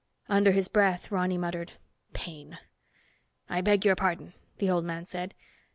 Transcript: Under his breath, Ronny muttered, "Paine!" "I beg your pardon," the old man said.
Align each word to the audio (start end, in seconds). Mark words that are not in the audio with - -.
Under 0.27 0.51
his 0.51 0.67
breath, 0.67 1.11
Ronny 1.11 1.37
muttered, 1.37 1.73
"Paine!" 2.11 2.57
"I 3.47 3.61
beg 3.61 3.85
your 3.85 3.95
pardon," 3.95 4.33
the 4.57 4.67
old 4.71 4.83
man 4.83 5.05
said. 5.05 5.35